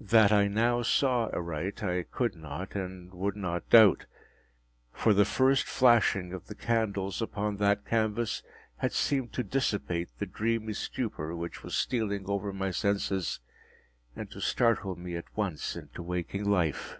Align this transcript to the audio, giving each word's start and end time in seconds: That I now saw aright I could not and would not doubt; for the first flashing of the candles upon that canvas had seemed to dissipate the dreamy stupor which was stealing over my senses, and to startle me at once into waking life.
That 0.00 0.32
I 0.32 0.48
now 0.48 0.82
saw 0.82 1.28
aright 1.28 1.84
I 1.84 2.02
could 2.02 2.34
not 2.34 2.74
and 2.74 3.14
would 3.14 3.36
not 3.36 3.70
doubt; 3.70 4.06
for 4.92 5.14
the 5.14 5.24
first 5.24 5.62
flashing 5.68 6.32
of 6.32 6.48
the 6.48 6.56
candles 6.56 7.22
upon 7.22 7.58
that 7.58 7.86
canvas 7.86 8.42
had 8.78 8.92
seemed 8.92 9.32
to 9.34 9.44
dissipate 9.44 10.08
the 10.18 10.26
dreamy 10.26 10.72
stupor 10.72 11.36
which 11.36 11.62
was 11.62 11.76
stealing 11.76 12.28
over 12.28 12.52
my 12.52 12.72
senses, 12.72 13.38
and 14.16 14.28
to 14.32 14.40
startle 14.40 14.96
me 14.96 15.14
at 15.14 15.36
once 15.36 15.76
into 15.76 16.02
waking 16.02 16.50
life. 16.50 16.96